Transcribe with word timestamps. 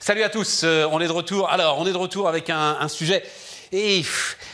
Salut 0.00 0.22
à 0.22 0.28
tous, 0.28 0.62
euh, 0.62 0.86
on 0.92 1.00
est 1.00 1.08
de 1.08 1.12
retour. 1.12 1.50
Alors, 1.50 1.78
on 1.80 1.86
est 1.86 1.92
de 1.92 1.98
retour 1.98 2.28
avec 2.28 2.50
un, 2.50 2.86
sujet, 2.86 3.24
et 3.72 4.02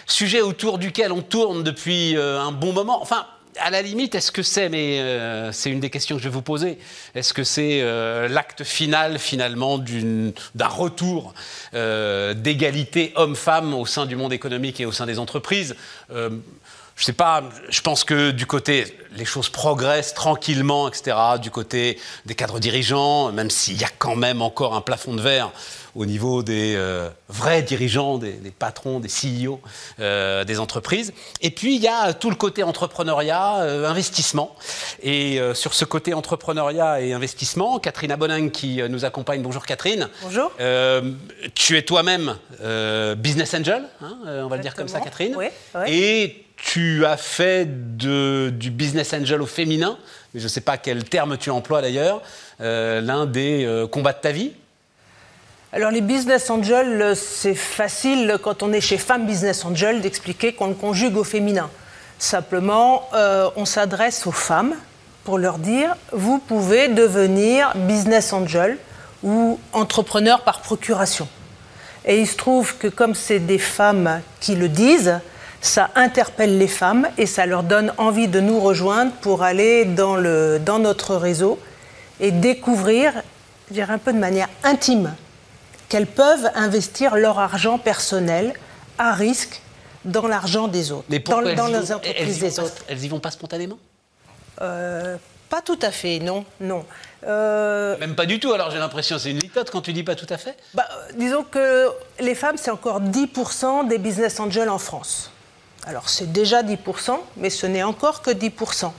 sujet 0.07 0.41
autour 0.41 0.79
duquel 0.79 1.13
on 1.13 1.21
tourne 1.21 1.63
depuis 1.63 2.17
euh, 2.17 2.41
un 2.41 2.51
bon 2.51 2.73
moment. 2.73 3.03
Enfin, 3.03 3.27
à 3.59 3.69
la 3.71 3.83
limite, 3.83 4.15
est-ce 4.15 4.33
que 4.33 4.43
c'est, 4.43 4.71
mais 4.71 5.01
euh, 5.01 5.53
c'est 5.53 5.71
une 5.71 5.81
des 5.81 5.91
questions 5.91 6.17
que 6.17 6.23
je 6.23 6.29
vais 6.29 6.35
vous 6.35 6.43
poser, 6.43 6.79
est-ce 7.15 7.35
que 7.35 7.45
c'est 7.45 7.83
l'acte 8.29 8.65
final 8.65 9.19
finalement 9.19 9.79
d'un 9.79 10.67
retour 10.67 11.35
d'égalité 11.73 13.13
homme-femme 13.15 13.75
au 13.75 13.85
sein 13.87 14.07
du 14.07 14.17
monde 14.17 14.33
économique 14.33 14.81
et 14.81 14.87
au 14.87 14.93
sein 14.93 15.07
des 15.07 15.19
entreprises? 15.19 15.77
Je 16.97 17.05
sais 17.05 17.13
pas, 17.13 17.43
je 17.69 17.81
pense 17.81 18.05
que 18.05 18.31
du 18.31 18.47
côté, 18.47 18.85
les 19.17 19.25
choses 19.25 19.49
progressent 19.49 20.15
tranquillement, 20.15 20.89
etc. 20.89 21.17
Du 21.41 21.51
côté 21.51 21.99
des 22.25 22.35
cadres 22.35 22.61
dirigeants, 22.61 23.33
même 23.33 23.51
s'il 23.51 23.81
y 23.81 23.85
a 23.85 23.89
quand 23.99 24.17
même 24.17 24.43
encore 24.43 24.75
un 24.75 24.81
plafond 24.81 25.15
de 25.15 25.21
verre 25.21 25.51
au 25.97 26.07
niveau 26.07 26.43
des 26.43 26.75
euh, 26.77 27.09
vrais 27.29 27.63
dirigeants, 27.63 28.19
des, 28.19 28.33
des 28.33 28.51
patrons, 28.51 29.01
des 29.01 29.09
CEO 29.09 29.61
euh, 30.01 30.45
des 30.45 30.59
entreprises. 30.59 31.13
Et 31.41 31.51
puis 31.51 31.77
il 31.77 31.83
y 31.83 31.89
a 31.89 32.13
tout 32.13 32.31
le 32.31 32.37
côté 32.37 32.63
entrepreneuriat, 32.63 33.57
euh, 33.63 33.89
investissement. 33.89 34.55
Et 35.03 35.41
sur 35.55 35.75
ce 35.75 35.85
côté 35.85 36.15
entrepreneuriat 36.15 37.01
et 37.01 37.13
investissement, 37.13 37.79
Catherine 37.79 38.13
Aboning 38.13 38.51
qui 38.51 38.81
nous 38.89 39.05
accompagne. 39.05 39.43
Bonjour 39.43 39.67
Catherine. 39.67 40.09
Bonjour. 40.23 40.51
Tu 41.55 41.77
es 41.77 41.83
toi-même 41.83 42.37
business 43.17 43.55
angel, 43.55 43.85
hein, 44.01 44.19
on 44.25 44.49
va 44.49 44.57
le 44.57 44.63
dire 44.63 44.75
comme 44.75 44.89
ça. 44.89 45.01
Catherine. 45.01 45.35
Oui, 45.37 45.47
oui. 45.75 45.83
Et 45.89 46.45
tu 46.57 47.05
as 47.05 47.17
fait 47.17 47.67
du 47.97 48.71
business 48.71 49.13
angel 49.13 49.43
au 49.43 49.47
féminin, 49.47 49.99
mais 50.33 50.41
je 50.41 50.45
ne 50.45 50.49
sais 50.49 50.61
pas 50.61 50.77
quel 50.77 51.05
terme 51.05 51.37
tu 51.37 51.51
emploies 51.51 51.83
d'ailleurs, 51.83 52.23
euh, 52.61 53.01
l'un 53.01 53.27
des 53.27 53.65
euh, 53.65 53.87
combats 53.87 54.13
de 54.13 54.21
ta 54.21 54.33
vie? 54.33 54.53
Alors 55.73 55.91
les 55.91 56.01
business 56.01 56.51
angels, 56.51 57.03
euh, 57.03 57.15
c'est 57.15 57.55
facile 57.55 58.39
quand 58.43 58.63
on 58.63 58.73
est 58.73 58.81
chez 58.81 58.99
Femme 58.99 59.27
Business 59.27 59.65
Angel 59.65 60.01
d'expliquer 60.01 60.53
qu'on 60.53 60.69
le 60.69 60.75
conjugue 60.75 61.17
au 61.17 61.25
féminin. 61.25 61.71
Simplement, 62.19 63.09
on 63.57 63.65
s'adresse 63.67 64.27
aux 64.27 64.33
femmes 64.33 64.75
pour 65.25 65.37
leur 65.37 65.59
dire, 65.59 65.97
vous 66.13 66.39
pouvez 66.39 66.89
devenir 66.89 67.73
business 67.75 68.33
angel 68.33 68.79
ou 69.23 69.59
entrepreneur 69.73 70.43
par 70.43 70.61
procuration. 70.61 71.29
Et 72.07 72.21
il 72.21 72.29
se 72.29 72.37
trouve 72.37 72.79
que 72.79 72.87
comme 72.87 73.15
c'est 73.15 73.41
des 73.41 73.59
femmes 73.59 74.21
qui 74.41 74.55
le 74.55 74.69
disent, 74.69 75.21
ça 75.65 75.91
interpelle 75.95 76.59
les 76.59 76.69
femmes 76.69 77.09
et 77.17 77.25
ça 77.25 77.47
leur 77.47 77.63
donne 77.63 77.93
envie 77.97 78.29
de 78.29 78.39
nous 78.39 78.61
rejoindre 78.61 79.13
pour 79.23 79.43
aller 79.43 79.87
dans, 79.87 80.15
le, 80.15 80.59
dans 80.59 80.79
notre 80.79 81.17
réseau 81.17 81.59
et 82.21 82.31
découvrir, 82.33 83.13
je 83.69 83.75
dirais 83.75 83.95
un 83.95 83.99
peu 83.99 84.13
de 84.13 84.19
manière 84.19 84.49
intime, 84.63 85.15
qu'elles 85.89 86.07
peuvent 86.07 86.51
investir 86.55 87.17
leur 87.17 87.39
argent 87.39 87.79
personnel 87.79 88.53
à 88.99 89.13
risque 89.15 89.63
dans 90.05 90.27
l'argent 90.27 90.69
des 90.69 90.93
autres, 90.93 91.07
Mais 91.09 91.19
dans, 91.21 91.41
les 91.41 91.55
vont- 91.55 91.65
entreprises 91.95 92.41
des 92.41 92.51
pas- 92.51 92.63
autres. 92.65 92.85
Elles 92.89 93.03
y 93.03 93.09
vont 93.09 93.21
pas 93.21 93.31
spontanément? 93.31 93.79
Euh, 94.61 95.17
pas 95.49 95.63
tout 95.63 95.79
à 95.81 95.91
fait, 95.91 96.19
non, 96.19 96.45
non. 96.61 96.85
Euh, 97.27 97.97
Même 97.99 98.15
pas 98.15 98.27
du 98.27 98.39
tout, 98.39 98.53
alors 98.53 98.71
j'ai 98.71 98.79
l'impression, 98.79 99.19
c'est 99.19 99.31
une 99.31 99.39
litote 99.39 99.71
quand 99.71 99.81
tu 99.81 99.95
dis 99.95 100.03
pas 100.03 100.15
tout 100.15 100.27
à 100.29 100.37
fait. 100.37 100.57
Bah, 100.75 100.87
euh, 100.93 101.13
disons 101.17 101.43
que 101.43 101.89
les 102.21 102.35
femmes, 102.35 102.57
c'est 102.59 102.71
encore 102.71 103.01
10% 103.01 103.89
des 103.89 103.97
business 103.97 104.39
angels 104.41 104.69
en 104.69 104.79
France. 104.79 105.31
Alors 105.87 106.09
c'est 106.09 106.33
déjà 106.33 106.63
10%, 106.63 107.19
mais 107.37 107.51
ce 107.51 107.67
n'est 107.67 107.83
encore 107.83 108.23
que 108.23 108.31
10%. 108.31 108.91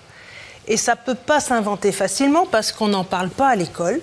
Et 0.67 0.78
ça 0.78 0.94
ne 0.94 1.00
peut 1.05 1.16
pas 1.16 1.39
s'inventer 1.39 1.92
facilement 1.92 2.45
parce 2.45 2.72
qu'on 2.72 2.88
n'en 2.88 3.03
parle 3.03 3.30
pas 3.30 3.50
à 3.50 3.55
l'école, 3.55 4.02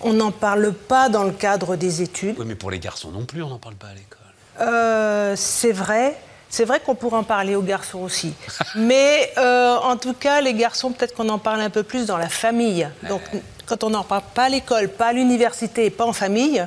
on 0.00 0.12
n'en 0.12 0.30
parle 0.30 0.72
pas 0.72 1.08
dans 1.08 1.24
le 1.24 1.32
cadre 1.32 1.76
des 1.76 2.02
études. 2.02 2.36
Oui, 2.38 2.46
mais 2.46 2.54
pour 2.54 2.70
les 2.70 2.78
garçons 2.78 3.10
non 3.10 3.24
plus, 3.24 3.42
on 3.42 3.48
n'en 3.48 3.58
parle 3.58 3.74
pas 3.74 3.88
à 3.88 3.94
l'école. 3.94 4.18
Euh, 4.60 5.34
c'est 5.36 5.72
vrai. 5.72 6.16
C'est 6.50 6.64
vrai 6.64 6.80
qu'on 6.80 6.94
pourrait 6.94 7.18
en 7.18 7.24
parler 7.24 7.54
aux 7.54 7.62
garçons 7.62 7.98
aussi. 7.98 8.32
Mais 8.74 9.30
euh, 9.36 9.76
en 9.76 9.96
tout 9.96 10.14
cas, 10.14 10.40
les 10.40 10.54
garçons, 10.54 10.92
peut-être 10.92 11.14
qu'on 11.14 11.28
en 11.28 11.38
parle 11.38 11.60
un 11.60 11.68
peu 11.68 11.82
plus 11.82 12.06
dans 12.06 12.16
la 12.16 12.30
famille. 12.30 12.88
Donc, 13.06 13.20
quand 13.66 13.84
on 13.84 13.90
n'en 13.90 14.02
parle 14.02 14.22
pas 14.34 14.44
à 14.44 14.48
l'école, 14.48 14.88
pas 14.88 15.08
à 15.08 15.12
l'université, 15.12 15.90
pas 15.90 16.06
en 16.06 16.14
famille, 16.14 16.64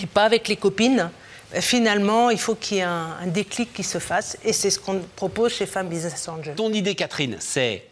et 0.00 0.06
pas 0.06 0.22
avec 0.22 0.46
les 0.46 0.54
copines, 0.54 1.10
finalement, 1.54 2.30
il 2.30 2.38
faut 2.38 2.54
qu'il 2.54 2.78
y 2.78 2.80
ait 2.80 2.84
un, 2.84 3.16
un 3.20 3.26
déclic 3.26 3.72
qui 3.72 3.82
se 3.82 3.98
fasse. 3.98 4.36
Et 4.44 4.52
c'est 4.52 4.70
ce 4.70 4.78
qu'on 4.78 5.00
propose 5.16 5.52
chez 5.52 5.66
Femmes 5.66 5.88
Business 5.88 6.28
Angel. 6.28 6.54
Ton 6.54 6.72
idée, 6.72 6.94
Catherine, 6.94 7.36
c'est 7.40 7.84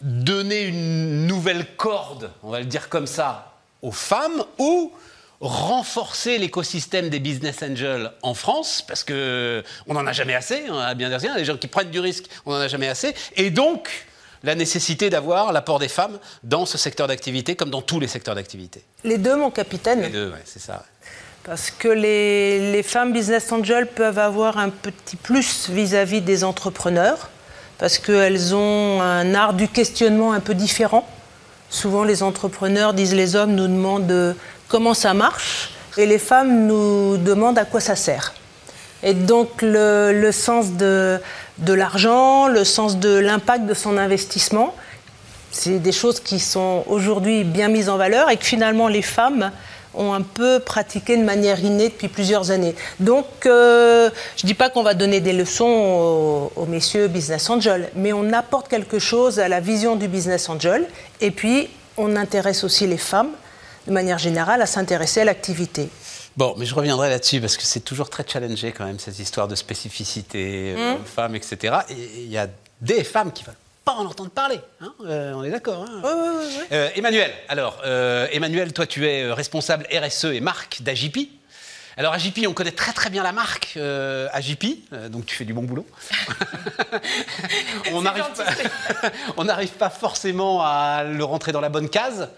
donner 0.00 0.62
une 0.62 1.26
nouvelle 1.26 1.64
corde, 1.76 2.32
on 2.42 2.50
va 2.50 2.58
le 2.58 2.66
dire 2.66 2.88
comme 2.88 3.06
ça, 3.06 3.52
aux 3.82 3.92
femmes 3.92 4.42
ou 4.58 4.92
renforcer 5.40 6.38
l'écosystème 6.38 7.08
des 7.08 7.18
business 7.18 7.62
angels 7.62 8.12
en 8.22 8.34
France, 8.34 8.84
parce 8.86 9.02
que 9.04 9.62
on 9.86 9.94
n'en 9.94 10.06
a 10.06 10.12
jamais 10.12 10.34
assez, 10.34 10.64
on 10.70 10.78
a 10.78 10.94
bien 10.94 11.08
dire 11.08 11.18
rien, 11.20 11.36
les 11.36 11.44
gens 11.44 11.56
qui 11.56 11.66
prennent 11.66 11.90
du 11.90 12.00
risque, 12.00 12.26
on 12.46 12.52
n'en 12.52 12.58
a 12.60 12.68
jamais 12.68 12.88
assez, 12.88 13.14
et 13.36 13.50
donc 13.50 14.06
la 14.44 14.54
nécessité 14.54 15.10
d'avoir 15.10 15.52
l'apport 15.52 15.78
des 15.78 15.88
femmes 15.88 16.18
dans 16.42 16.66
ce 16.66 16.78
secteur 16.78 17.06
d'activité 17.06 17.54
comme 17.54 17.70
dans 17.70 17.82
tous 17.82 18.00
les 18.00 18.08
secteurs 18.08 18.34
d'activité. 18.34 18.82
Les 19.04 19.18
deux, 19.18 19.36
mon 19.36 19.50
capitaine. 19.50 20.02
Les 20.02 20.08
deux, 20.10 20.30
ouais, 20.30 20.42
c'est 20.44 20.60
ça. 20.60 20.74
ouais. 20.74 21.08
Parce 21.44 21.72
que 21.72 21.88
les, 21.88 22.70
les 22.70 22.82
femmes 22.84 23.12
business 23.12 23.50
angels 23.50 23.88
peuvent 23.88 24.20
avoir 24.20 24.58
un 24.58 24.68
petit 24.68 25.16
plus 25.16 25.68
vis-à-vis 25.68 26.20
des 26.20 26.44
entrepreneurs, 26.44 27.30
parce 27.78 27.98
qu'elles 27.98 28.54
ont 28.54 29.02
un 29.02 29.34
art 29.34 29.52
du 29.54 29.66
questionnement 29.66 30.32
un 30.32 30.38
peu 30.38 30.54
différent. 30.54 31.04
Souvent, 31.68 32.04
les 32.04 32.22
entrepreneurs 32.22 32.94
disent 32.94 33.14
les 33.14 33.34
hommes 33.34 33.56
nous 33.56 33.66
demandent 33.66 34.10
euh, 34.10 34.34
comment 34.68 34.94
ça 34.94 35.14
marche, 35.14 35.70
et 35.96 36.06
les 36.06 36.20
femmes 36.20 36.66
nous 36.66 37.16
demandent 37.16 37.58
à 37.58 37.64
quoi 37.64 37.80
ça 37.80 37.96
sert. 37.96 38.34
Et 39.02 39.14
donc, 39.14 39.62
le, 39.62 40.12
le 40.12 40.30
sens 40.30 40.74
de, 40.74 41.18
de 41.58 41.72
l'argent, 41.72 42.46
le 42.46 42.62
sens 42.62 42.98
de 42.98 43.18
l'impact 43.18 43.66
de 43.66 43.74
son 43.74 43.98
investissement, 43.98 44.76
c'est 45.50 45.80
des 45.80 45.92
choses 45.92 46.20
qui 46.20 46.38
sont 46.38 46.84
aujourd'hui 46.86 47.42
bien 47.42 47.68
mises 47.68 47.88
en 47.88 47.96
valeur 47.96 48.30
et 48.30 48.36
que 48.36 48.44
finalement 48.44 48.86
les 48.86 49.02
femmes 49.02 49.50
ont 49.94 50.12
un 50.12 50.22
peu 50.22 50.60
pratiqué 50.60 51.16
de 51.16 51.22
manière 51.22 51.60
innée 51.60 51.88
depuis 51.88 52.08
plusieurs 52.08 52.50
années. 52.50 52.74
Donc, 53.00 53.26
euh, 53.46 54.10
je 54.36 54.44
ne 54.44 54.48
dis 54.48 54.54
pas 54.54 54.70
qu'on 54.70 54.82
va 54.82 54.94
donner 54.94 55.20
des 55.20 55.32
leçons 55.32 55.64
aux, 55.64 56.52
aux 56.56 56.66
messieurs 56.66 57.08
business 57.08 57.50
angel, 57.50 57.90
mais 57.94 58.12
on 58.12 58.32
apporte 58.32 58.68
quelque 58.68 58.98
chose 58.98 59.38
à 59.38 59.48
la 59.48 59.60
vision 59.60 59.96
du 59.96 60.08
business 60.08 60.48
angel 60.48 60.86
et 61.20 61.30
puis 61.30 61.68
on 61.96 62.16
intéresse 62.16 62.64
aussi 62.64 62.86
les 62.86 62.96
femmes 62.98 63.30
de 63.86 63.92
manière 63.92 64.18
générale 64.18 64.62
à 64.62 64.66
s'intéresser 64.66 65.20
à 65.20 65.24
l'activité. 65.24 65.88
Bon, 66.36 66.54
mais 66.56 66.64
je 66.64 66.74
reviendrai 66.74 67.10
là-dessus 67.10 67.40
parce 67.40 67.56
que 67.56 67.64
c'est 67.64 67.80
toujours 67.80 68.08
très 68.08 68.24
challengé 68.26 68.72
quand 68.72 68.86
même, 68.86 68.98
cette 68.98 69.18
histoire 69.18 69.48
de 69.48 69.54
spécificité, 69.54 70.74
euh, 70.76 70.96
femmes, 71.04 71.34
etc. 71.34 71.76
Et 71.90 72.22
il 72.22 72.30
y 72.30 72.38
a 72.38 72.46
des 72.80 73.04
femmes 73.04 73.32
qui 73.32 73.44
veulent 73.44 73.54
pas 73.84 73.92
en 73.92 74.06
entendre 74.06 74.30
parler. 74.30 74.60
hein, 74.80 74.92
euh, 75.04 75.32
on 75.34 75.42
est 75.44 75.50
d'accord 75.50 75.84
hein 75.88 76.02
Euh, 76.72 76.88
Emmanuel, 76.94 77.32
alors, 77.48 77.80
euh, 77.84 78.26
Emmanuel, 78.32 78.72
toi 78.72 78.86
tu 78.86 79.06
es 79.06 79.30
responsable 79.32 79.86
RSE 79.92 80.26
et 80.26 80.40
marque 80.40 80.82
d'Agipi. 80.82 81.30
Alors 81.96 82.14
Agipi, 82.14 82.46
on 82.46 82.54
connaît 82.54 82.72
très 82.72 82.92
très 82.92 83.10
bien 83.10 83.22
la 83.22 83.32
marque 83.32 83.74
euh, 83.76 84.28
euh, 84.92 85.08
donc 85.10 85.26
tu 85.26 85.34
fais 85.34 85.44
du 85.44 85.52
bon 85.52 85.62
boulot. 85.62 85.86
on 87.92 88.02
n'arrive 88.02 88.24
pas, 88.34 89.10
on 89.36 89.44
n'arrive 89.44 89.72
pas 89.72 89.90
forcément 89.90 90.62
à 90.62 91.04
le 91.04 91.22
rentrer 91.24 91.52
dans 91.52 91.60
la 91.60 91.68
bonne 91.68 91.90
case. 91.90 92.30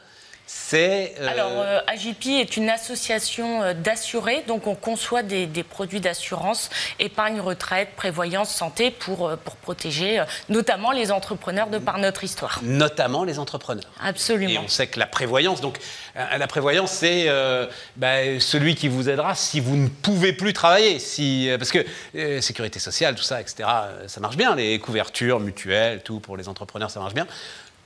C'est 0.47 1.15
euh, 1.21 1.29
Alors, 1.29 1.53
euh, 1.55 1.81
AGP 1.87 2.27
est 2.41 2.59
une 2.59 2.69
association 2.69 3.63
euh, 3.63 3.73
d'assurés, 3.73 4.45
donc 4.47 4.67
on 4.67 4.75
conçoit 4.75 5.23
des, 5.23 5.47
des 5.47 5.63
produits 5.63 6.01
d'assurance, 6.01 6.69
épargne, 6.99 7.41
retraite, 7.41 7.91
prévoyance, 7.97 8.55
santé 8.55 8.91
pour, 8.91 9.27
euh, 9.27 9.37
pour 9.37 9.57
protéger 9.57 10.23
notamment 10.51 10.93
les 10.93 11.11
entrepreneurs 11.13 11.69
de 11.69 11.79
par 11.79 11.97
notre 11.97 12.25
histoire. 12.25 12.61
notamment 12.63 13.25
les 13.25 13.39
entrepreneurs. 13.39 13.91
Et 14.05 14.09
Absolument. 14.09 14.63
on 14.65 14.69
sait 14.69 14.87
que 14.87 14.99
la 14.99 15.07
prévoyance, 15.07 15.63
donc 15.63 15.79
la 16.15 16.47
prévoyance, 16.47 16.91
c'est 16.91 17.25
euh, 17.29 17.67
bah, 17.97 18.39
celui 18.39 18.75
qui 18.75 18.89
vous 18.89 19.09
aidera 19.09 19.35
si 19.35 19.61
vous 19.61 19.77
ne 19.77 19.89
pouvez 19.89 20.35
plus 20.35 20.53
travailler, 20.53 20.99
si 20.99 21.49
parce 21.59 21.73
que 21.73 21.85
sécurité 22.41 22.79
sociale, 22.79 23.15
tout 23.15 23.23
ça, 23.23 23.41
etc. 23.41 23.69
Ça 24.07 24.21
marche 24.21 24.37
bien, 24.37 24.55
les 24.55 24.79
couvertures 24.79 25.41
mutuelles, 25.41 26.03
tout 26.03 26.21
pour 26.21 26.37
les 26.37 26.49
entrepreneurs, 26.49 26.91
ça 26.91 27.01
marche 27.01 27.15
bien. 27.15 27.27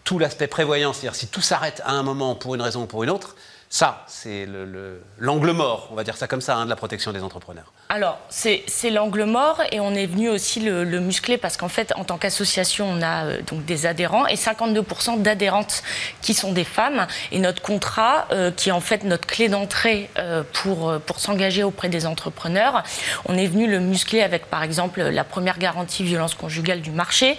Tout 0.09 0.19
l'aspect 0.19 0.47
prévoyance, 0.47 0.97
c'est-à-dire 0.97 1.15
si 1.15 1.27
tout 1.27 1.43
s'arrête 1.43 1.83
à 1.85 1.93
un 1.93 2.03
moment 2.03 2.35
pour 2.35 2.55
une 2.55 2.63
raison 2.63 2.85
ou 2.85 2.87
pour 2.87 3.05
une 3.05 3.11
autre, 3.11 3.37
ça, 3.69 4.07
c'est 4.07 4.47
le- 4.47 4.65
le- 4.65 5.03
l'angle 5.19 5.51
mort, 5.51 5.89
on 5.93 5.95
va 5.97 6.03
dire 6.03 6.17
ça 6.17 6.27
comme 6.27 6.41
ça, 6.41 6.57
hein, 6.57 6.65
de 6.65 6.71
la 6.71 6.77
protection 6.77 7.13
des 7.13 7.23
entrepreneurs. 7.23 7.75
Alors, 7.91 8.19
c'est 8.29 8.91
l'angle 8.91 9.25
mort 9.25 9.63
et 9.73 9.81
on 9.81 9.95
est 9.95 10.05
venu 10.05 10.29
aussi 10.29 10.61
le, 10.61 10.85
muscler 11.01 11.39
parce 11.39 11.57
qu'en 11.57 11.71
fait, 11.71 11.95
en 11.97 12.05
tant 12.05 12.19
qu'association, 12.19 12.87
on 12.87 13.01
a 13.01 13.25
euh, 13.25 13.41
donc 13.47 13.65
des 13.65 13.87
adhérents 13.87 14.27
et 14.27 14.35
52% 14.35 15.23
d'adhérentes 15.23 15.83
qui 16.21 16.35
sont 16.35 16.53
des 16.53 16.65
femmes. 16.65 17.07
Et 17.33 17.39
notre 17.39 17.63
contrat, 17.63 18.27
euh, 18.31 18.51
qui 18.51 18.69
est 18.69 18.73
en 18.73 18.81
fait 18.81 19.05
notre 19.05 19.27
clé 19.27 19.49
d'entrée 19.49 20.11
euh, 20.19 20.43
pour, 20.53 21.01
pour 21.07 21.19
s'engager 21.19 21.63
auprès 21.63 21.89
des 21.89 22.05
entrepreneurs, 22.05 22.83
on 23.25 23.39
est 23.39 23.47
venu 23.47 23.67
le 23.67 23.81
muscler 23.81 24.21
avec 24.21 24.47
par 24.47 24.63
exemple 24.63 25.01
la 25.01 25.25
première 25.25 25.59
garantie 25.59 26.05
violence 26.05 26.35
conjugale 26.35 26.83
du 26.83 26.91
marché. 26.91 27.39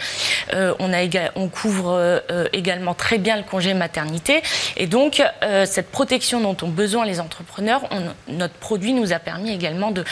on, 0.53 0.93
a 0.93 1.29
on 1.35 1.47
couvre 1.47 2.23
également 2.53 2.93
très 2.93 3.17
bien 3.19 3.37
le 3.37 3.43
congé 3.43 3.73
maternité. 3.73 4.41
Et 4.77 4.87
donc, 4.87 5.21
cette 5.65 5.91
protection 5.91 6.41
dont 6.41 6.57
ont 6.63 6.69
besoin 6.69 7.05
les 7.05 7.19
entrepreneurs, 7.19 7.81
notre 8.27 8.55
produit 8.55 8.93
nous 8.93 9.13
a 9.13 9.19
permis 9.19 9.51
également 9.51 9.91
de 9.91 10.03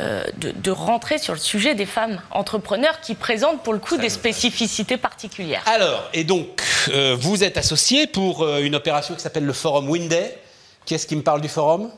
euh, 0.00 0.24
de, 0.36 0.70
rentrer 0.70 1.18
sur 1.18 1.34
le 1.34 1.38
sujet 1.38 1.74
des 1.74 1.86
femmes 1.86 2.20
entrepreneurs 2.30 3.00
qui 3.00 3.14
présentent 3.14 3.62
pour 3.62 3.72
le 3.72 3.78
coup 3.78 3.96
des 3.96 4.08
spécificités 4.08 4.96
particulières. 4.96 5.62
Alors, 5.66 6.08
et 6.12 6.24
donc, 6.24 6.62
euh, 6.88 7.16
vous 7.18 7.44
êtes 7.44 7.56
associé 7.56 8.06
pour 8.06 8.42
euh, 8.42 8.60
une 8.60 8.74
opération 8.74 9.14
qui 9.14 9.20
s'appelle 9.20 9.44
le 9.44 9.52
Forum 9.52 9.88
Winday. 9.88 10.36
Qui 10.84 10.94
est-ce 10.94 11.06
qui 11.06 11.16
me 11.16 11.22
parle 11.22 11.40
du 11.40 11.48
forum? 11.48 11.90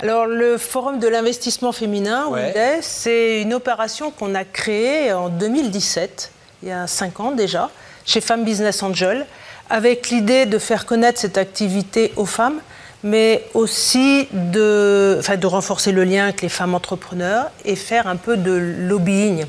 Alors, 0.00 0.26
le 0.26 0.58
Forum 0.58 0.98
de 0.98 1.08
l'investissement 1.08 1.72
féminin, 1.72 2.26
Winday, 2.28 2.78
c'est 2.82 3.40
une 3.40 3.54
opération 3.54 4.10
qu'on 4.10 4.34
a 4.34 4.44
créée 4.44 5.12
en 5.12 5.28
2017, 5.28 6.32
il 6.62 6.68
y 6.68 6.72
a 6.72 6.86
cinq 6.86 7.20
ans 7.20 7.30
déjà, 7.30 7.70
chez 8.04 8.20
Femmes 8.20 8.44
Business 8.44 8.82
Angel, 8.82 9.26
avec 9.70 10.10
l'idée 10.10 10.46
de 10.46 10.58
faire 10.58 10.86
connaître 10.86 11.20
cette 11.20 11.38
activité 11.38 12.12
aux 12.16 12.26
femmes, 12.26 12.60
mais 13.02 13.44
aussi 13.54 14.28
de, 14.32 15.20
renforcer 15.44 15.92
le 15.92 16.04
lien 16.04 16.24
avec 16.24 16.42
les 16.42 16.48
femmes 16.48 16.74
entrepreneurs 16.74 17.50
et 17.64 17.76
faire 17.76 18.06
un 18.06 18.16
peu 18.16 18.36
de 18.36 18.52
lobbying, 18.52 19.44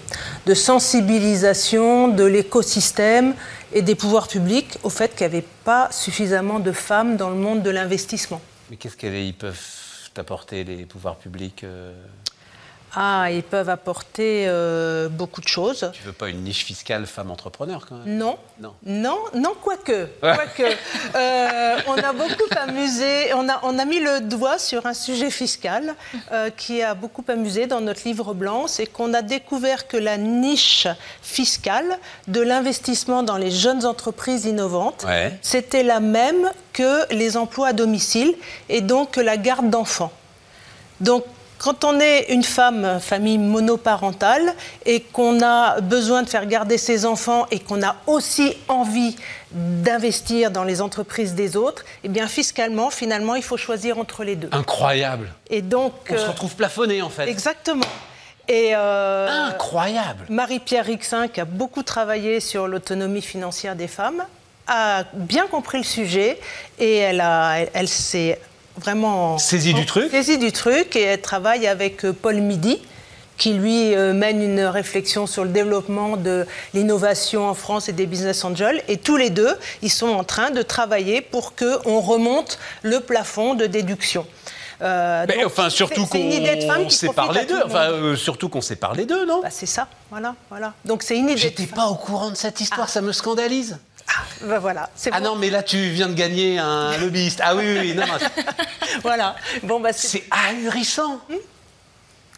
de 0.45 0.53
sensibilisation 0.53 2.07
de 2.07 2.23
l'écosystème 2.23 3.33
et 3.73 3.81
des 3.81 3.95
pouvoirs 3.95 4.27
publics 4.27 4.77
au 4.83 4.89
fait 4.89 5.15
qu'il 5.15 5.27
n'y 5.27 5.35
avait 5.35 5.45
pas 5.63 5.89
suffisamment 5.91 6.59
de 6.59 6.71
femmes 6.71 7.17
dans 7.17 7.29
le 7.29 7.35
monde 7.35 7.63
de 7.63 7.69
l'investissement. 7.69 8.41
Mais 8.69 8.77
qu'est-ce 8.77 8.97
qu'ils 8.97 9.33
peuvent 9.33 9.59
apporter, 10.17 10.63
les 10.63 10.85
pouvoirs 10.85 11.17
publics 11.17 11.63
euh? 11.63 11.93
Ah, 12.95 13.29
ils 13.31 13.43
peuvent 13.43 13.69
apporter 13.69 14.45
euh, 14.47 15.09
beaucoup 15.09 15.41
de 15.41 15.47
choses. 15.47 15.91
Tu 15.93 16.03
veux 16.03 16.13
pas 16.13 16.29
une 16.29 16.43
niche 16.43 16.63
fiscale 16.63 17.05
femme 17.05 17.29
entrepreneur 17.29 17.85
quand 17.87 17.95
même? 17.95 18.17
Non. 18.17 18.37
Non. 18.59 18.73
Non, 18.83 19.17
non 19.35 19.53
quoique. 19.61 20.07
quoique. 20.19 20.63
Euh, 21.15 21.77
on 21.87 21.97
a 21.97 22.13
beaucoup 22.13 22.49
amusé, 22.55 23.33
on 23.33 23.47
a, 23.49 23.59
on 23.63 23.79
a 23.79 23.85
mis 23.85 23.99
le 23.99 24.19
doigt 24.19 24.59
sur 24.59 24.85
un 24.85 24.93
sujet 24.93 25.31
fiscal 25.31 25.95
euh, 26.31 26.49
qui 26.49 26.81
a 26.83 26.93
beaucoup 26.93 27.23
amusé 27.27 27.65
dans 27.65 27.81
notre 27.81 28.01
livre 28.05 28.33
blanc, 28.33 28.67
c'est 28.67 28.85
qu'on 28.85 29.13
a 29.13 29.21
découvert 29.21 29.87
que 29.87 29.97
la 29.97 30.17
niche 30.17 30.87
fiscale 31.21 31.97
de 32.27 32.41
l'investissement 32.41 33.23
dans 33.23 33.37
les 33.37 33.51
jeunes 33.51 33.85
entreprises 33.85 34.45
innovantes, 34.45 35.05
c'était 35.41 35.83
la 35.83 35.99
même 35.99 36.51
que 36.73 37.11
les 37.13 37.37
emplois 37.37 37.69
à 37.69 37.73
domicile 37.73 38.35
et 38.69 38.81
donc 38.81 39.15
la 39.15 39.37
garde 39.37 39.69
d'enfants. 39.69 40.11
Donc 40.99 41.23
quand 41.59 41.83
on 41.83 41.99
est 41.99 42.25
une 42.29 42.43
femme, 42.43 42.99
famille 42.99 43.37
monoparentale, 43.37 44.53
et 44.85 45.01
qu'on 45.01 45.41
a 45.41 45.81
besoin 45.81 46.23
de 46.23 46.29
faire 46.29 46.45
garder 46.45 46.77
ses 46.77 47.05
enfants 47.05 47.47
et 47.51 47.59
qu'on 47.59 47.83
a 47.83 47.95
aussi 48.07 48.55
envie 48.67 49.15
d'investir 49.51 50.51
dans 50.51 50.63
les 50.63 50.81
entreprises 50.81 51.33
des 51.33 51.55
autres, 51.55 51.85
eh 52.03 52.09
bien 52.09 52.27
fiscalement, 52.27 52.89
finalement, 52.89 53.35
il 53.35 53.43
faut 53.43 53.57
choisir 53.57 53.97
entre 53.97 54.23
les 54.23 54.35
deux. 54.35 54.49
Incroyable. 54.51 55.29
Et 55.49 55.61
donc, 55.61 55.93
on 56.09 56.17
se 56.17 56.19
euh, 56.19 56.27
retrouve 56.27 56.55
plafonné 56.55 57.01
en 57.01 57.09
fait. 57.09 57.27
Exactement. 57.27 57.85
Et 58.47 58.71
euh, 58.75 59.27
Incroyable. 59.49 60.25
Marie-Pierre 60.29 60.85
Rixin, 60.85 61.27
qui 61.27 61.41
a 61.41 61.45
beaucoup 61.45 61.83
travaillé 61.83 62.39
sur 62.39 62.67
l'autonomie 62.67 63.21
financière 63.21 63.75
des 63.75 63.87
femmes, 63.87 64.23
a 64.67 65.03
bien 65.13 65.47
compris 65.47 65.77
le 65.77 65.83
sujet 65.83 66.39
et 66.79 66.97
elle, 66.97 67.23
elle 67.73 67.87
s'est 67.87 68.39
vraiment 68.77 69.37
saisie 69.37 69.73
du 69.73 69.85
truc. 69.85 70.09
Saisie 70.11 70.37
du 70.37 70.51
truc 70.51 70.95
et 70.95 71.01
elle 71.01 71.21
travaille 71.21 71.67
avec 71.67 72.05
euh, 72.05 72.13
Paul 72.13 72.35
Midi 72.37 72.79
qui 73.37 73.53
lui 73.53 73.95
euh, 73.95 74.13
mène 74.13 74.41
une 74.41 74.61
réflexion 74.61 75.27
sur 75.27 75.43
le 75.43 75.51
développement 75.51 76.17
de 76.17 76.45
l'innovation 76.73 77.47
en 77.47 77.53
France 77.53 77.87
et 77.87 77.93
des 77.93 78.07
business 78.07 78.43
angels. 78.43 78.81
Et 78.87 78.97
tous 78.97 79.15
les 79.15 79.29
deux, 79.29 79.55
ils 79.81 79.91
sont 79.91 80.07
en 80.07 80.23
train 80.23 80.49
de 80.49 80.61
travailler 80.61 81.21
pour 81.21 81.55
qu'on 81.55 81.99
remonte 81.99 82.57
le 82.81 82.99
plafond 82.99 83.53
de 83.53 83.67
déduction. 83.67 84.25
Euh, 84.81 85.25
Mais 85.27 85.43
enfin, 85.43 85.69
surtout 85.69 86.05
qu'on 86.05 86.89
s'est 86.89 87.09
parlé 87.09 87.45
d'eux. 87.45 87.61
Enfin, 87.65 88.15
surtout 88.15 88.49
qu'on 88.49 88.59
d'eux, 88.59 89.25
non? 89.25 89.41
Bah, 89.41 89.49
C'est 89.49 89.65
ça, 89.65 89.87
voilà, 90.11 90.35
voilà. 90.49 90.73
Donc 90.85 91.03
c'est 91.03 91.17
une 91.17 91.29
idée. 91.29 91.37
J'étais 91.37 91.65
pas 91.65 91.87
au 91.87 91.95
courant 91.95 92.29
de 92.29 92.35
cette 92.35 92.61
histoire, 92.61 92.87
ah. 92.87 92.91
ça 92.91 93.01
me 93.01 93.11
scandalise. 93.11 93.77
Ah, 94.07 94.21
ben 94.41 94.59
voilà. 94.59 94.89
Ah 95.11 95.19
non, 95.19 95.35
mais 95.35 95.49
là, 95.49 95.63
tu 95.63 95.77
viens 95.89 96.07
de 96.07 96.13
gagner 96.13 96.59
un 96.59 96.97
lobbyiste. 96.97 97.41
Ah 97.43 97.55
oui, 97.55 97.63
oui, 97.65 97.79
oui. 97.81 97.93
Non, 97.95 98.05
voilà. 99.03 99.35
Bon, 99.63 99.79
bah, 99.79 99.93
c'est 99.93 100.23
ahurissant. 100.31 101.21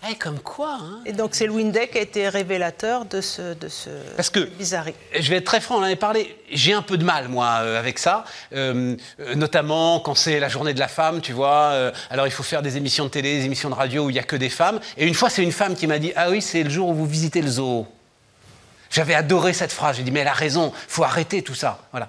Eh, 0.10 0.16
comme 0.16 0.40
quoi 0.40 0.78
hein. 0.82 1.02
Et 1.06 1.12
donc 1.12 1.32
c'est 1.34 1.46
le 1.46 1.52
Windeck 1.52 1.92
qui 1.92 1.98
a 1.98 2.02
été 2.02 2.30
révélateur 2.30 3.04
de 3.04 3.20
ce, 3.20 3.54
de 3.54 3.68
ce 3.68 3.90
Parce 4.16 4.30
que, 4.30 4.48
je 4.60 5.30
vais 5.30 5.38
être 5.38 5.44
très 5.44 5.60
franc, 5.60 5.76
on 5.76 5.80
en 5.80 5.84
avait 5.84 5.98
parlé, 5.98 6.38
j'ai 6.52 6.72
un 6.72 6.82
peu 6.82 6.98
de 6.98 7.04
mal, 7.04 7.28
moi, 7.28 7.60
euh, 7.64 7.78
avec 7.78 8.00
ça, 8.00 8.24
euh, 8.54 8.96
euh, 9.20 9.36
notamment 9.36 10.00
quand 10.00 10.16
c'est 10.16 10.40
la 10.40 10.48
journée 10.48 10.74
de 10.74 10.80
la 10.80 10.88
femme, 10.88 11.20
tu 11.20 11.34
vois, 11.34 11.92
alors 12.10 12.28
il 12.28 12.32
faut 12.32 12.44
faire 12.44 12.62
des 12.62 12.78
émissions 12.78 13.06
de 13.06 13.10
télé, 13.10 13.40
des 13.40 13.46
émissions 13.46 13.70
de 13.70 13.76
radio 13.76 14.06
où 14.06 14.10
il 14.10 14.14
n'y 14.14 14.20
a 14.20 14.24
que 14.24 14.38
des 14.38 14.50
femmes, 14.50 14.80
et 14.96 15.06
une 15.06 15.14
fois 15.14 15.30
c'est 15.30 15.44
une 15.44 15.52
femme 15.52 15.76
qui 15.76 15.86
m'a 15.86 16.00
dit, 16.00 16.14
ah 16.16 16.30
oui, 16.30 16.42
c'est 16.42 16.64
le 16.64 16.70
jour 16.70 16.90
où 16.90 16.94
vous 16.94 17.08
visitez 17.08 17.42
le 17.42 17.50
zoo. 17.50 17.86
J'avais 18.90 19.14
adoré 19.14 19.54
cette 19.54 19.72
phrase. 19.72 19.98
J'ai 19.98 20.04
dit, 20.04 20.12
mais 20.12 20.22
elle 20.22 20.28
a 20.28 20.34
raison, 20.34 20.74
faut 20.88 21.04
arrêter 21.04 21.42
tout 21.42 21.56
ça. 21.56 21.80
Voilà. 21.92 22.08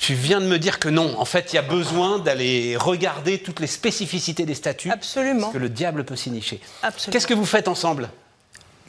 Tu 0.00 0.14
viens 0.14 0.40
de 0.40 0.46
me 0.46 0.58
dire 0.58 0.78
que 0.78 0.88
non. 0.88 1.18
En 1.18 1.24
fait, 1.24 1.52
il 1.52 1.56
y 1.56 1.58
a 1.58 1.62
besoin 1.62 2.18
d'aller 2.18 2.76
regarder 2.76 3.38
toutes 3.38 3.60
les 3.60 3.66
spécificités 3.66 4.46
des 4.46 4.54
statuts. 4.54 4.90
Absolument. 4.90 5.42
Parce 5.42 5.54
que 5.54 5.58
le 5.58 5.68
diable 5.68 6.04
peut 6.04 6.16
s'y 6.16 6.30
nicher. 6.30 6.60
Qu'est-ce 7.10 7.26
que 7.26 7.34
vous 7.34 7.46
faites 7.46 7.68
ensemble? 7.68 8.08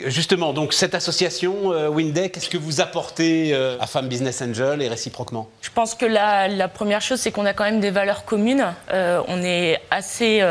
Justement, 0.05 0.53
donc 0.53 0.73
cette 0.73 0.95
association 0.95 1.73
euh, 1.73 1.89
Windeck, 1.89 2.33
qu'est-ce 2.33 2.49
que 2.49 2.57
vous 2.57 2.81
apportez 2.81 3.53
euh, 3.53 3.77
à 3.79 3.87
Femmes 3.87 4.07
Business 4.07 4.41
Angel 4.41 4.81
et 4.81 4.87
réciproquement? 4.87 5.49
Je 5.61 5.69
pense 5.69 5.95
que 5.95 6.05
la, 6.05 6.67
première 6.67 7.01
chose, 7.01 7.19
c'est 7.19 7.31
qu'on 7.31 7.45
a 7.45 7.53
quand 7.53 7.63
même 7.63 7.79
des 7.79 7.91
valeurs 7.91 8.25
communes. 8.25 8.73
Euh, 8.93 9.21
on 9.27 9.41
est 9.43 9.79
assez 9.91 10.43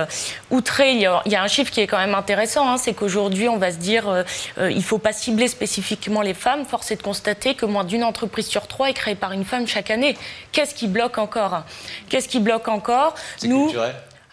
outré. 0.50 0.92
Il 0.92 1.00
y, 1.00 1.06
a, 1.06 1.42
un 1.42 1.48
chiffre 1.48 1.70
qui 1.70 1.80
est 1.80 1.86
quand 1.86 1.98
même 1.98 2.14
intéressant, 2.14 2.68
hein, 2.68 2.76
c'est 2.78 2.94
qu'aujourd'hui, 2.94 3.48
on 3.48 3.56
va 3.56 3.72
se 3.72 3.78
dire, 3.78 4.24
il 4.58 4.76
ne 4.76 4.80
faut 4.82 4.98
pas 4.98 5.12
cibler 5.12 5.48
spécifiquement 5.48 6.22
les 6.22 6.34
femmes. 6.34 6.64
Force 6.64 6.90
est 6.90 6.96
de 6.96 7.02
constater 7.02 7.54
que 7.54 7.66
moins 7.66 7.84
d'une 7.84 8.04
entreprise 8.04 8.46
sur 8.46 8.66
trois 8.66 8.90
est 8.90 8.94
créée 8.94 9.14
par 9.14 9.32
une 9.32 9.44
femme 9.44 9.66
chaque 9.66 9.90
année. 9.90 10.16
Qu'est-ce 10.52 10.74
qui 10.74 10.88
bloque 10.88 11.18
encore? 11.18 11.62
Qu'est-ce 12.08 12.28
qui 12.28 12.40
bloque 12.40 12.68
encore? 12.68 13.14
Nous, 13.44 13.72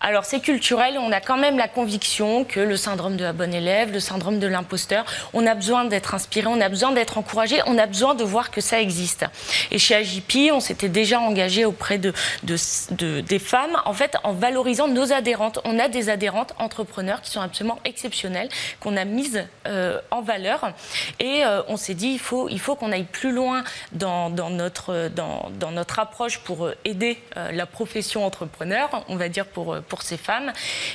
alors 0.01 0.25
c'est 0.25 0.39
culturel, 0.39 0.97
on 0.99 1.11
a 1.11 1.21
quand 1.21 1.37
même 1.37 1.57
la 1.57 1.67
conviction 1.67 2.43
que 2.43 2.59
le 2.59 2.77
syndrome 2.77 3.15
de 3.15 3.23
la 3.23 3.33
bonne 3.33 3.53
élève, 3.53 3.91
le 3.91 3.99
syndrome 3.99 4.39
de 4.39 4.47
l'imposteur, 4.47 5.05
on 5.33 5.47
a 5.47 5.55
besoin 5.55 5.85
d'être 5.85 6.13
inspiré, 6.13 6.47
on 6.47 6.59
a 6.59 6.69
besoin 6.69 6.91
d'être 6.91 7.17
encouragé, 7.17 7.61
on 7.65 7.77
a 7.77 7.85
besoin 7.85 8.13
de 8.13 8.23
voir 8.23 8.51
que 8.51 8.61
ça 8.61 8.79
existe. 8.81 9.25
Et 9.71 9.79
chez 9.79 9.95
AJP, 9.95 10.51
on 10.51 10.59
s'était 10.59 10.89
déjà 10.89 11.19
engagé 11.19 11.65
auprès 11.65 11.97
de, 11.97 12.13
des 12.43 13.39
femmes, 13.39 13.77
en 13.85 13.93
fait, 13.93 14.17
en 14.23 14.33
valorisant 14.33 14.87
nos 14.87 15.13
adhérentes. 15.13 15.59
On 15.63 15.79
a 15.79 15.87
des 15.87 16.09
adhérentes 16.09 16.53
entrepreneurs 16.59 17.21
qui 17.21 17.31
sont 17.31 17.41
absolument 17.41 17.79
exceptionnelles, 17.85 18.49
qu'on 18.81 18.97
a 18.97 19.05
mises 19.05 19.45
euh, 19.65 19.99
en 20.11 20.21
valeur. 20.21 20.71
Et 21.19 21.45
euh, 21.45 21.61
on 21.67 21.77
s'est 21.77 21.93
dit, 21.93 22.09
il 22.09 22.19
faut, 22.19 22.49
il 22.49 22.59
faut 22.59 22.75
qu'on 22.75 22.91
aille 22.91 23.05
plus 23.05 23.31
loin 23.31 23.63
dans, 23.93 24.29
notre, 24.29 25.09
dans, 25.15 25.49
dans, 25.57 25.71
notre 25.71 25.99
approche 25.99 26.39
pour 26.39 26.69
aider 26.83 27.17
euh, 27.37 27.51
la 27.51 27.65
profession 27.65 28.25
entrepreneur, 28.25 29.03
on 29.07 29.15
va 29.15 29.29
dire 29.29 29.45
pour 29.45 29.75
pour 29.87 30.01
ces 30.01 30.17
femmes. 30.17 30.51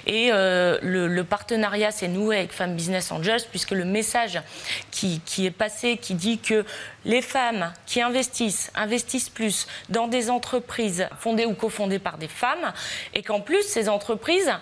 Et 0.06 0.30
euh, 0.32 0.78
le, 0.82 1.24
partenariat 1.24 1.90
s'est 1.90 2.08
noué 2.08 2.38
avec 2.38 2.52
Femmes 2.52 2.74
Business 2.74 3.12
Angels, 3.12 3.42
puisque 3.50 3.70
le 3.72 3.84
message 3.84 4.40
qui, 4.90 5.20
qui 5.24 5.46
est 5.46 5.50
passé, 5.50 5.96
qui 5.96 6.14
dit 6.14 6.38
que 6.38 6.64
les 7.04 7.22
femmes 7.22 7.72
qui 7.86 8.00
investissent, 8.02 8.70
investissent 8.74 9.28
plus 9.28 9.66
dans 9.88 10.08
des 10.08 10.30
entreprises 10.30 11.08
fondées 11.18 11.46
ou 11.46 11.54
cofondées 11.54 11.98
par 11.98 12.18
des 12.18 12.28
femmes, 12.28 12.72
et 13.14 13.22
qu'en 13.22 13.40
plus, 13.40 13.62
ces 13.62 13.88
entreprises 13.88 14.52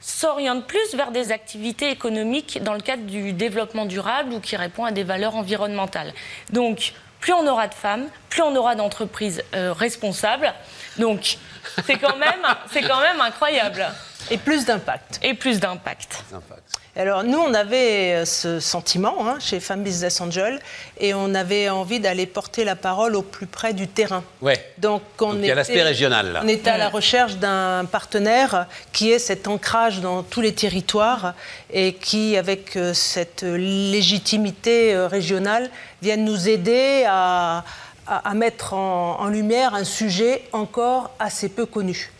s'orientent 0.00 0.66
plus 0.66 0.94
vers 0.94 1.12
des 1.12 1.32
activités 1.32 1.90
économiques 1.90 2.62
dans 2.62 2.74
le 2.74 2.80
cadre 2.80 3.04
du 3.04 3.32
développement 3.32 3.86
durable 3.86 4.34
ou 4.34 4.40
qui 4.40 4.54
répondent 4.54 4.88
à 4.88 4.92
des 4.92 5.02
valeurs 5.02 5.34
environnementales. 5.34 6.12
Donc, 6.52 6.92
plus 7.20 7.32
on 7.32 7.46
aura 7.46 7.68
de 7.68 7.74
femmes, 7.74 8.08
plus 8.34 8.42
on 8.42 8.56
aura 8.56 8.74
d'entreprises 8.74 9.44
euh, 9.54 9.72
responsables. 9.72 10.52
Donc, 10.98 11.38
c'est 11.86 11.98
quand, 11.98 12.16
même, 12.16 12.42
quand 12.88 13.00
même 13.00 13.20
incroyable. 13.20 13.86
Et 14.28 14.38
plus 14.38 14.64
d'impact. 14.64 15.20
Et 15.22 15.34
plus 15.34 15.60
d'impact. 15.60 16.24
Alors 16.96 17.22
nous, 17.22 17.38
on 17.38 17.54
avait 17.54 18.14
euh, 18.14 18.24
ce 18.24 18.58
sentiment 18.58 19.28
hein, 19.28 19.38
chez 19.38 19.60
Femmes 19.60 19.82
Business 19.84 20.20
Angel 20.20 20.60
et 20.98 21.14
on 21.14 21.34
avait 21.34 21.68
envie 21.68 22.00
d'aller 22.00 22.26
porter 22.26 22.64
la 22.64 22.74
parole 22.74 23.14
au 23.14 23.22
plus 23.22 23.46
près 23.46 23.72
du 23.72 23.86
terrain. 23.86 24.24
Ouais. 24.42 24.64
Donc, 24.78 25.02
on 25.20 25.36
il 25.36 25.46
y 25.46 25.50
a 25.50 25.54
l'aspect 25.54 25.82
régional. 25.82 26.32
Là. 26.32 26.40
On 26.42 26.48
était 26.48 26.70
à 26.70 26.78
la 26.78 26.88
recherche 26.88 27.36
d'un 27.36 27.84
partenaire 27.84 28.66
qui 28.92 29.12
ait 29.12 29.20
cet 29.20 29.46
ancrage 29.46 30.00
dans 30.00 30.24
tous 30.24 30.40
les 30.40 30.54
territoires 30.54 31.34
et 31.72 31.94
qui, 31.94 32.36
avec 32.36 32.76
euh, 32.76 32.94
cette 32.94 33.42
légitimité 33.42 34.96
régionale, 35.06 35.70
vienne 36.02 36.24
nous 36.24 36.48
aider 36.48 37.04
à, 37.08 37.64
à, 38.06 38.34
mettre 38.34 38.74
en, 38.74 39.20
en 39.20 39.28
lumière 39.28 39.74
un 39.74 39.84
sujet 39.84 40.42
encore 40.52 41.10
assez 41.18 41.48
peu 41.48 41.66
connu. 41.66 42.10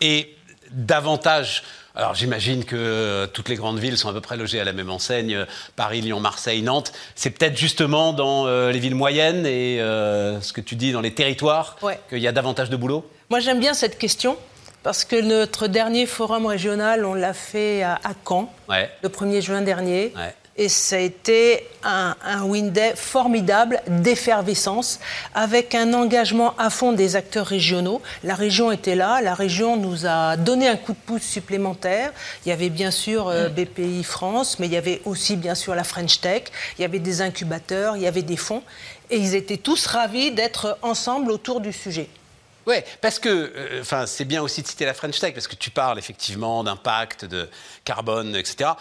Et 0.00 0.36
davantage 0.70 1.62
alors 1.98 2.14
j'imagine 2.14 2.64
que 2.64 2.76
euh, 2.76 3.26
toutes 3.26 3.48
les 3.48 3.56
grandes 3.56 3.80
villes 3.80 3.98
sont 3.98 4.08
à 4.08 4.12
peu 4.12 4.20
près 4.20 4.36
logées 4.36 4.60
à 4.60 4.64
la 4.64 4.72
même 4.72 4.88
enseigne, 4.88 5.34
euh, 5.34 5.44
Paris, 5.74 6.00
Lyon, 6.00 6.20
Marseille, 6.20 6.62
Nantes. 6.62 6.92
C'est 7.16 7.30
peut-être 7.30 7.56
justement 7.56 8.12
dans 8.12 8.46
euh, 8.46 8.70
les 8.70 8.78
villes 8.78 8.94
moyennes 8.94 9.44
et 9.44 9.78
ce 9.80 10.52
que 10.52 10.60
tu 10.60 10.76
dis 10.76 10.92
dans 10.92 11.00
les 11.00 11.12
territoires 11.12 11.76
qu'il 12.08 12.20
y 12.20 12.28
a 12.28 12.32
davantage 12.32 12.70
de 12.70 12.76
boulot? 12.76 13.04
Moi 13.30 13.40
j'aime 13.40 13.58
bien 13.58 13.74
cette 13.74 13.98
question 13.98 14.36
parce 14.84 15.04
que 15.04 15.20
notre 15.20 15.66
dernier 15.66 16.06
forum 16.06 16.46
régional, 16.46 17.04
on 17.04 17.14
l'a 17.14 17.34
fait 17.34 17.82
à, 17.82 17.98
Caen, 18.26 18.52
le 18.68 19.08
1er 19.08 19.42
juin 19.42 19.62
dernier. 19.62 20.12
Et 20.60 20.68
ça 20.68 20.96
a 20.96 20.98
été 20.98 21.68
un, 21.84 22.16
un 22.24 22.44
day 22.62 22.94
formidable 22.96 23.80
d'effervescence, 23.86 24.98
avec 25.32 25.76
un 25.76 25.94
engagement 25.94 26.56
à 26.58 26.68
fond 26.68 26.92
des 26.92 27.14
acteurs 27.14 27.46
régionaux. 27.46 28.02
La 28.24 28.34
région 28.34 28.72
était 28.72 28.96
là, 28.96 29.20
la 29.22 29.34
région 29.34 29.76
nous 29.76 30.04
a 30.04 30.36
donné 30.36 30.66
un 30.66 30.76
coup 30.76 30.92
de 30.92 30.98
pouce 30.98 31.22
supplémentaire. 31.22 32.12
Il 32.44 32.48
y 32.48 32.52
avait 32.52 32.70
bien 32.70 32.90
sûr 32.90 33.28
euh, 33.28 33.48
BPI 33.48 34.02
France, 34.02 34.58
mais 34.58 34.66
il 34.66 34.72
y 34.72 34.76
avait 34.76 35.00
aussi 35.04 35.36
bien 35.36 35.54
sûr 35.54 35.76
la 35.76 35.84
French 35.84 36.20
Tech, 36.20 36.42
il 36.76 36.82
y 36.82 36.84
avait 36.84 36.98
des 36.98 37.22
incubateurs, 37.22 37.96
il 37.96 38.02
y 38.02 38.08
avait 38.08 38.22
des 38.22 38.36
fonds. 38.36 38.64
Et 39.10 39.16
ils 39.16 39.36
étaient 39.36 39.58
tous 39.58 39.86
ravis 39.86 40.32
d'être 40.32 40.76
ensemble 40.82 41.30
autour 41.30 41.60
du 41.60 41.72
sujet. 41.72 42.08
Oui, 42.66 42.76
parce 43.00 43.20
que 43.20 43.28
euh, 43.28 43.80
enfin, 43.80 44.06
c'est 44.06 44.24
bien 44.24 44.42
aussi 44.42 44.62
de 44.62 44.66
citer 44.66 44.86
la 44.86 44.92
French 44.92 45.20
Tech, 45.20 45.32
parce 45.34 45.46
que 45.46 45.54
tu 45.54 45.70
parles 45.70 46.00
effectivement 46.00 46.64
d'impact, 46.64 47.26
de 47.26 47.48
carbone, 47.84 48.34
etc 48.34 48.72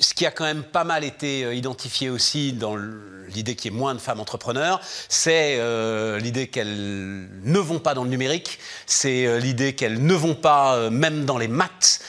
ce 0.00 0.14
qui 0.14 0.26
a 0.26 0.30
quand 0.30 0.44
même 0.44 0.62
pas 0.62 0.84
mal 0.84 1.04
été 1.04 1.44
euh, 1.44 1.54
identifié 1.54 2.10
aussi 2.10 2.52
dans 2.52 2.76
l'idée 3.28 3.56
qu'il 3.56 3.72
y 3.72 3.74
ait 3.74 3.78
moins 3.78 3.94
de 3.94 3.98
femmes 3.98 4.20
entrepreneurs, 4.20 4.80
c'est 5.08 5.56
euh, 5.58 6.18
l'idée 6.18 6.46
qu'elles 6.48 7.28
ne 7.42 7.58
vont 7.58 7.80
pas 7.80 7.94
dans 7.94 8.04
le 8.04 8.10
numérique, 8.10 8.58
c'est 8.86 9.26
euh, 9.26 9.38
l'idée 9.38 9.74
qu'elles 9.74 10.04
ne 10.04 10.14
vont 10.14 10.34
pas 10.34 10.90
même 10.90 11.24
dans 11.24 11.38
les 11.38 11.48
maths 11.48 12.00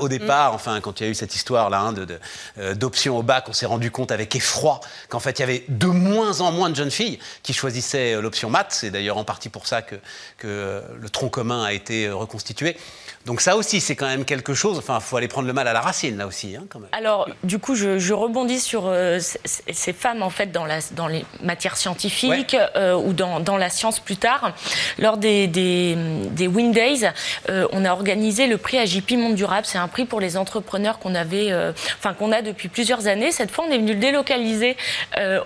au 0.00 0.08
départ. 0.08 0.52
Mm. 0.52 0.54
Enfin, 0.54 0.80
quand 0.80 1.00
il 1.00 1.04
y 1.04 1.06
a 1.06 1.10
eu 1.10 1.14
cette 1.14 1.34
histoire-là 1.34 1.80
hein, 1.80 2.74
d'option 2.74 3.18
au 3.18 3.22
bac, 3.22 3.46
on 3.48 3.52
s'est 3.52 3.66
rendu 3.66 3.90
compte 3.90 4.12
avec 4.12 4.34
effroi 4.34 4.80
qu'en 5.08 5.20
fait 5.20 5.38
il 5.38 5.40
y 5.40 5.42
avait 5.42 5.64
de 5.68 5.86
moins 5.86 6.40
en 6.40 6.52
moins 6.52 6.70
de 6.70 6.76
jeunes 6.76 6.90
filles 6.90 7.18
qui 7.42 7.52
choisissaient 7.52 8.20
l'option 8.20 8.50
maths. 8.50 8.72
C'est 8.72 8.90
d'ailleurs 8.90 9.18
en 9.18 9.24
partie 9.24 9.48
pour 9.48 9.66
ça 9.66 9.82
que, 9.82 9.96
que 10.38 10.82
le 10.98 11.10
tronc 11.10 11.28
commun 11.28 11.64
a 11.64 11.72
été 11.72 12.10
reconstitué. 12.10 12.76
Donc 13.28 13.42
ça 13.42 13.56
aussi, 13.56 13.82
c'est 13.82 13.94
quand 13.94 14.06
même 14.06 14.24
quelque 14.24 14.54
chose. 14.54 14.78
Enfin, 14.78 14.96
il 15.00 15.04
faut 15.04 15.16
aller 15.18 15.28
prendre 15.28 15.46
le 15.46 15.52
mal 15.52 15.68
à 15.68 15.74
la 15.74 15.82
racine, 15.82 16.16
là 16.16 16.26
aussi. 16.26 16.56
Hein, 16.56 16.64
quand 16.70 16.80
même. 16.80 16.88
Alors, 16.92 17.27
du 17.44 17.58
coup, 17.58 17.74
je, 17.74 18.12
rebondis 18.12 18.60
sur 18.60 18.84
euh, 18.86 19.18
ces 19.44 19.92
femmes, 19.92 20.22
en 20.22 20.30
fait, 20.30 20.50
dans, 20.52 20.64
la, 20.64 20.78
dans 20.92 21.06
les 21.06 21.24
matières 21.42 21.76
scientifiques 21.76 22.56
euh, 22.76 22.94
ou 22.94 23.12
dans, 23.12 23.40
dans, 23.40 23.56
la 23.56 23.70
science 23.70 24.00
plus 24.00 24.16
tard. 24.16 24.52
Lors 24.98 25.16
des, 25.16 25.46
des, 25.46 25.96
des 26.30 26.46
Wind 26.46 26.74
Days, 26.74 27.06
euh, 27.48 27.66
on 27.72 27.84
a 27.84 27.92
organisé 27.92 28.46
le 28.46 28.58
prix 28.58 28.78
AJP 28.78 29.12
Monde 29.12 29.34
Durable. 29.34 29.66
C'est 29.66 29.78
un 29.78 29.88
prix 29.88 30.04
pour 30.04 30.20
les 30.20 30.36
entrepreneurs 30.36 30.98
qu'on 30.98 31.14
avait, 31.14 31.52
enfin, 31.98 32.14
qu'on 32.14 32.32
a 32.32 32.42
depuis 32.42 32.68
plusieurs 32.68 33.06
années. 33.06 33.32
Cette 33.32 33.50
fois, 33.50 33.64
on 33.68 33.72
est 33.72 33.78
venu 33.78 33.94
le 33.94 34.00
délocaliser 34.00 34.76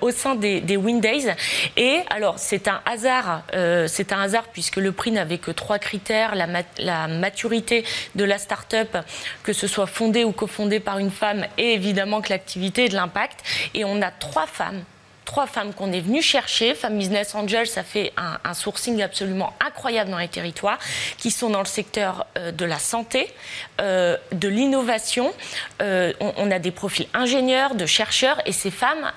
au 0.01 0.11
sein 0.11 0.35
des, 0.35 0.61
des 0.61 0.77
Wind 0.77 1.01
Days. 1.01 1.29
Et 1.77 2.01
alors, 2.11 2.39
c'est 2.39 2.69
un 2.69 2.81
hasard, 2.87 3.43
c'est 3.87 4.13
un 4.13 4.21
hasard 4.21 4.45
puisque 4.53 4.77
le 4.77 4.93
prix 4.93 5.11
n'avait 5.11 5.39
que 5.39 5.51
trois 5.51 5.79
critères 5.79 6.35
la, 6.35 6.47
la 6.79 7.09
maturité 7.09 7.85
de 8.15 8.25
la 8.25 8.39
start-up, 8.39 8.97
que 9.43 9.53
ce 9.53 9.67
soit 9.67 9.87
fondée 9.87 10.25
ou 10.25 10.33
cofondée 10.33 10.81
par 10.81 10.99
une 10.99 11.11
femme, 11.11 11.47
et 11.59 11.72
évidemment 11.75 12.21
que 12.21 12.31
l'activité 12.31 12.87
ait 12.87 12.89
de 12.89 12.95
l'impact. 12.95 13.41
Et 13.75 13.85
on 13.85 14.03
a 14.03 14.11
trois 14.11 14.47
femmes 14.47 14.85
trois 15.33 15.47
femmes 15.47 15.73
qu'on 15.73 15.93
est 15.93 16.01
venu 16.01 16.21
chercher. 16.21 16.75
Femme 16.75 16.99
Business 16.99 17.35
Angel, 17.35 17.67
ça 17.67 17.83
fait 17.83 18.13
un, 18.17 18.55
sourcing 18.55 19.03
absolument 19.03 19.55
incroyable 19.65 20.11
dans 20.11 20.19
les 20.19 20.29
territoires, 20.29 20.79
qui 21.17 21.31
sont 21.31 21.49
dans 21.49 21.61
le 21.61 21.67
secteur 21.67 22.27
euh, 22.37 22.53
de 22.53 22.65
la 22.67 22.79
santé, 22.79 23.33
euh, 23.81 24.17
de 24.33 24.49
l'innovation. 24.49 25.33
Euh, 25.81 26.13
on, 26.21 26.51
a 26.51 26.59
des 26.59 26.71
profils 26.71 27.07
ingénieurs, 27.15 27.75
de 27.75 27.87
chercheurs, 27.87 28.41
et 28.47 28.53
ces 28.53 28.71
femmes. 28.71 29.11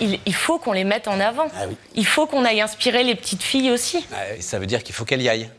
Il, 0.00 0.34
faut 0.34 0.58
qu'on 0.58 0.72
les 0.72 0.84
mette 0.84 1.08
en 1.08 1.18
avant. 1.18 1.48
Ah 1.54 1.64
il 1.96 2.06
faut 2.06 2.26
qu'on 2.26 2.44
aille 2.44 2.60
inspirer 2.60 3.02
les 3.02 3.16
petites 3.16 3.42
filles 3.42 3.72
aussi. 3.72 4.06
Ah, 4.12 4.40
ça 4.40 4.60
veut 4.60 4.66
dire 4.66 4.84
qu'il 4.84 4.94
faut 4.94 5.04
qu'elles 5.04 5.22
y 5.22 5.28
aillent. 5.28 5.50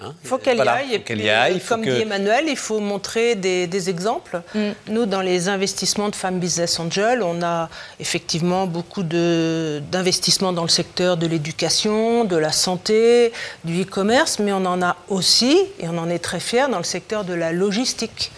Hein 0.00 0.14
il 0.22 0.28
faut 0.28 0.38
qu'elle 0.38 0.58
y 0.58 0.60
aille. 0.60 0.94
Et 0.94 0.98
puis, 0.98 1.28
euh, 1.28 1.58
comme 1.68 1.82
dit 1.82 1.90
Emmanuel, 1.90 2.44
il 2.48 2.56
faut 2.56 2.80
montrer 2.80 3.34
des, 3.34 3.90
exemples. 3.90 4.42
Mm. 4.54 4.70
Nous, 4.88 5.06
dans 5.06 5.20
les 5.20 5.48
investissements 5.48 6.08
de 6.08 6.16
Femmes 6.16 6.38
Business 6.38 6.78
Angel, 6.78 7.22
on 7.22 7.42
a 7.42 7.68
effectivement 8.00 8.66
beaucoup 8.66 9.02
d'investissements 9.02 10.52
dans 10.52 10.62
le 10.62 10.68
secteur 10.68 11.16
de 11.16 11.26
l'éducation, 11.26 12.24
de 12.24 12.36
la 12.36 12.52
santé, 12.52 13.32
du 13.64 13.82
e-commerce, 13.82 14.38
mais 14.38 14.52
on 14.52 14.64
en 14.66 14.82
a 14.82 14.96
aussi, 15.08 15.56
et 15.78 15.88
on 15.88 15.98
en 15.98 16.10
est 16.10 16.18
très 16.18 16.40
fiers, 16.40 16.68
dans 16.70 16.78
le 16.78 16.84
secteur 16.84 17.24
de 17.24 17.34
la 17.34 17.52
logistique 17.52 18.30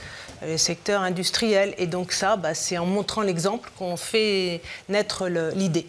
le 0.47 0.57
secteur 0.57 1.02
industriel. 1.02 1.75
Et 1.76 1.87
donc 1.87 2.12
ça, 2.12 2.37
bah, 2.37 2.55
c'est 2.55 2.79
en 2.79 2.87
montrant 2.87 3.21
l'exemple 3.21 3.71
qu'on 3.79 3.99
fait 3.99 4.62
naître 4.88 5.29
l'idée. 5.55 5.87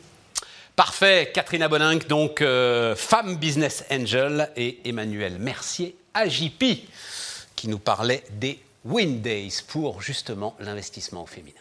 Parfait, 0.75 1.31
Catherine 1.33 1.63
Aboninck, 1.63 2.07
donc 2.07 2.41
euh, 2.41 2.95
femme 2.95 3.35
business 3.35 3.83
angel, 3.91 4.49
et 4.55 4.79
Emmanuel 4.85 5.37
Mercier, 5.37 5.95
AJP, 6.13 6.87
qui 7.55 7.67
nous 7.67 7.79
parlait 7.79 8.23
des 8.31 8.59
Wind 8.85 9.21
Days 9.21 9.61
pour 9.67 10.01
justement 10.01 10.55
l'investissement 10.59 11.23
au 11.23 11.27
féminin. 11.27 11.60